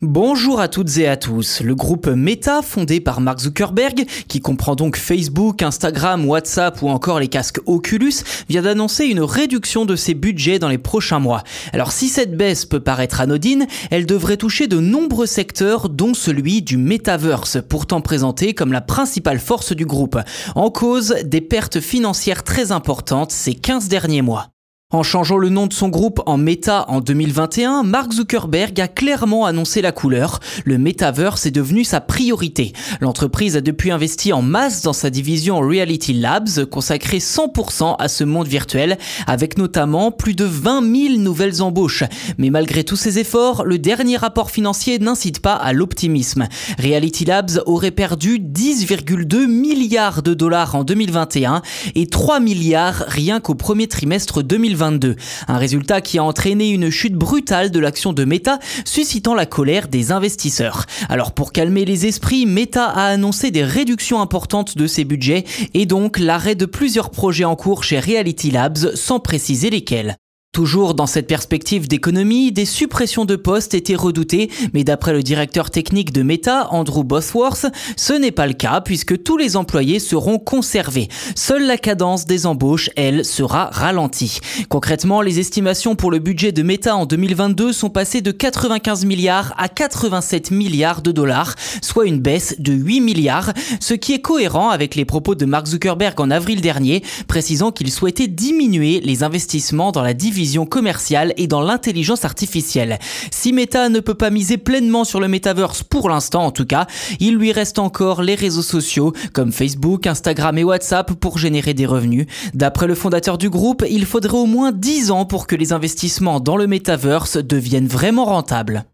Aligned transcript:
Bonjour 0.00 0.60
à 0.60 0.68
toutes 0.68 0.96
et 0.98 1.08
à 1.08 1.16
tous. 1.16 1.60
Le 1.60 1.74
groupe 1.74 2.06
Meta, 2.06 2.62
fondé 2.62 3.00
par 3.00 3.20
Mark 3.20 3.40
Zuckerberg, 3.40 4.06
qui 4.28 4.38
comprend 4.38 4.76
donc 4.76 4.96
Facebook, 4.96 5.60
Instagram, 5.60 6.24
WhatsApp 6.24 6.80
ou 6.82 6.88
encore 6.88 7.18
les 7.18 7.26
casques 7.26 7.58
Oculus, 7.66 8.14
vient 8.48 8.62
d'annoncer 8.62 9.06
une 9.06 9.20
réduction 9.20 9.86
de 9.86 9.96
ses 9.96 10.14
budgets 10.14 10.60
dans 10.60 10.68
les 10.68 10.78
prochains 10.78 11.18
mois. 11.18 11.42
Alors 11.72 11.90
si 11.90 12.06
cette 12.06 12.36
baisse 12.36 12.64
peut 12.64 12.78
paraître 12.78 13.20
anodine, 13.20 13.66
elle 13.90 14.06
devrait 14.06 14.36
toucher 14.36 14.68
de 14.68 14.78
nombreux 14.78 15.26
secteurs, 15.26 15.88
dont 15.88 16.14
celui 16.14 16.62
du 16.62 16.76
metaverse, 16.76 17.58
pourtant 17.68 18.00
présenté 18.00 18.54
comme 18.54 18.72
la 18.72 18.80
principale 18.80 19.40
force 19.40 19.74
du 19.74 19.84
groupe. 19.84 20.16
En 20.54 20.70
cause, 20.70 21.16
des 21.24 21.40
pertes 21.40 21.80
financières 21.80 22.44
très 22.44 22.70
importantes 22.70 23.32
ces 23.32 23.54
15 23.54 23.88
derniers 23.88 24.22
mois. 24.22 24.46
En 24.90 25.02
changeant 25.02 25.36
le 25.36 25.50
nom 25.50 25.66
de 25.66 25.74
son 25.74 25.90
groupe 25.90 26.22
en 26.24 26.38
Meta 26.38 26.86
en 26.88 27.02
2021, 27.02 27.82
Mark 27.82 28.10
Zuckerberg 28.10 28.80
a 28.80 28.88
clairement 28.88 29.44
annoncé 29.44 29.82
la 29.82 29.92
couleur. 29.92 30.40
Le 30.64 30.78
metaverse 30.78 31.44
est 31.44 31.50
devenu 31.50 31.84
sa 31.84 32.00
priorité. 32.00 32.72
L'entreprise 33.02 33.54
a 33.58 33.60
depuis 33.60 33.90
investi 33.90 34.32
en 34.32 34.40
masse 34.40 34.80
dans 34.80 34.94
sa 34.94 35.10
division 35.10 35.60
Reality 35.60 36.14
Labs, 36.14 36.64
consacrée 36.70 37.18
100% 37.18 37.96
à 37.98 38.08
ce 38.08 38.24
monde 38.24 38.48
virtuel, 38.48 38.96
avec 39.26 39.58
notamment 39.58 40.10
plus 40.10 40.34
de 40.34 40.46
20 40.46 40.80
000 40.80 41.18
nouvelles 41.18 41.60
embauches. 41.60 42.04
Mais 42.38 42.48
malgré 42.48 42.82
tous 42.82 42.96
ces 42.96 43.18
efforts, 43.18 43.66
le 43.66 43.78
dernier 43.78 44.16
rapport 44.16 44.50
financier 44.50 44.98
n'incite 44.98 45.40
pas 45.40 45.52
à 45.52 45.74
l'optimisme. 45.74 46.48
Reality 46.78 47.26
Labs 47.26 47.60
aurait 47.66 47.90
perdu 47.90 48.38
10,2 48.38 49.48
milliards 49.48 50.22
de 50.22 50.32
dollars 50.32 50.76
en 50.76 50.82
2021 50.82 51.60
et 51.94 52.06
3 52.06 52.40
milliards 52.40 53.04
rien 53.06 53.40
qu'au 53.40 53.54
premier 53.54 53.86
trimestre 53.86 54.42
2020. 54.78 55.16
Un 55.48 55.58
résultat 55.58 56.00
qui 56.00 56.18
a 56.18 56.24
entraîné 56.24 56.70
une 56.70 56.90
chute 56.90 57.14
brutale 57.14 57.70
de 57.70 57.78
l'action 57.78 58.12
de 58.12 58.24
Meta, 58.24 58.58
suscitant 58.84 59.34
la 59.34 59.46
colère 59.46 59.88
des 59.88 60.12
investisseurs. 60.12 60.86
Alors 61.08 61.32
pour 61.32 61.52
calmer 61.52 61.84
les 61.84 62.06
esprits, 62.06 62.46
Meta 62.46 62.86
a 62.86 63.06
annoncé 63.06 63.50
des 63.50 63.64
réductions 63.64 64.20
importantes 64.20 64.76
de 64.76 64.86
ses 64.86 65.04
budgets 65.04 65.44
et 65.74 65.86
donc 65.86 66.18
l'arrêt 66.18 66.54
de 66.54 66.66
plusieurs 66.66 67.10
projets 67.10 67.44
en 67.44 67.56
cours 67.56 67.84
chez 67.84 67.98
Reality 67.98 68.50
Labs 68.50 68.94
sans 68.94 69.20
préciser 69.20 69.70
lesquels. 69.70 70.16
Toujours 70.52 70.94
dans 70.94 71.06
cette 71.06 71.28
perspective 71.28 71.86
d'économie, 71.88 72.52
des 72.52 72.64
suppressions 72.64 73.26
de 73.26 73.36
postes 73.36 73.74
étaient 73.74 73.94
redoutées, 73.94 74.50
mais 74.72 74.82
d'après 74.82 75.12
le 75.12 75.22
directeur 75.22 75.70
technique 75.70 76.10
de 76.10 76.22
Meta, 76.22 76.68
Andrew 76.72 77.04
Bosworth, 77.04 77.66
ce 77.96 78.14
n'est 78.14 78.32
pas 78.32 78.46
le 78.46 78.54
cas 78.54 78.80
puisque 78.80 79.22
tous 79.22 79.36
les 79.36 79.56
employés 79.56 80.00
seront 80.00 80.38
conservés. 80.38 81.08
Seule 81.36 81.66
la 81.66 81.76
cadence 81.76 82.24
des 82.24 82.46
embauches, 82.46 82.90
elle, 82.96 83.24
sera 83.26 83.66
ralentie. 83.66 84.40
Concrètement, 84.68 85.20
les 85.20 85.38
estimations 85.38 85.94
pour 85.94 86.10
le 86.10 86.18
budget 86.18 86.50
de 86.50 86.62
Meta 86.62 86.96
en 86.96 87.04
2022 87.04 87.72
sont 87.72 87.90
passées 87.90 88.22
de 88.22 88.32
95 88.32 89.04
milliards 89.04 89.54
à 89.58 89.68
87 89.68 90.50
milliards 90.50 91.02
de 91.02 91.12
dollars, 91.12 91.54
soit 91.82 92.06
une 92.06 92.20
baisse 92.20 92.56
de 92.58 92.72
8 92.72 93.00
milliards, 93.00 93.52
ce 93.80 93.94
qui 93.94 94.14
est 94.14 94.22
cohérent 94.22 94.70
avec 94.70 94.96
les 94.96 95.04
propos 95.04 95.34
de 95.34 95.44
Mark 95.44 95.66
Zuckerberg 95.66 96.18
en 96.20 96.30
avril 96.30 96.62
dernier, 96.62 97.04
précisant 97.28 97.70
qu'il 97.70 97.92
souhaitait 97.92 98.28
diminuer 98.28 99.00
les 99.00 99.22
investissements 99.22 99.92
dans 99.92 100.02
la 100.02 100.14
division 100.14 100.37
vision 100.38 100.66
commerciale 100.66 101.34
et 101.36 101.48
dans 101.48 101.60
l'intelligence 101.60 102.24
artificielle. 102.24 103.00
Si 103.32 103.52
Meta 103.52 103.88
ne 103.88 103.98
peut 103.98 104.14
pas 104.14 104.30
miser 104.30 104.56
pleinement 104.56 105.02
sur 105.02 105.18
le 105.18 105.26
metaverse 105.26 105.82
pour 105.82 106.08
l'instant 106.08 106.44
en 106.46 106.52
tout 106.52 106.64
cas, 106.64 106.86
il 107.18 107.34
lui 107.34 107.50
reste 107.50 107.80
encore 107.80 108.22
les 108.22 108.36
réseaux 108.36 108.62
sociaux 108.62 109.12
comme 109.32 109.50
Facebook, 109.50 110.06
Instagram 110.06 110.56
et 110.56 110.64
WhatsApp 110.64 111.14
pour 111.14 111.38
générer 111.38 111.74
des 111.74 111.86
revenus. 111.86 112.26
D'après 112.54 112.86
le 112.86 112.94
fondateur 112.94 113.36
du 113.36 113.50
groupe, 113.50 113.84
il 113.90 114.06
faudrait 114.06 114.38
au 114.38 114.46
moins 114.46 114.70
10 114.70 115.10
ans 115.10 115.24
pour 115.24 115.48
que 115.48 115.56
les 115.56 115.72
investissements 115.72 116.38
dans 116.38 116.56
le 116.56 116.68
metaverse 116.68 117.38
deviennent 117.38 117.88
vraiment 117.88 118.24
rentables. 118.24 118.84